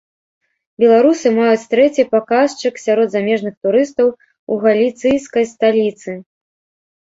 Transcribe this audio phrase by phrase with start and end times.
[0.83, 6.11] Беларусы маюць трэці паказчык сярод замежных турыстаў у галіцыйскай сталіцы.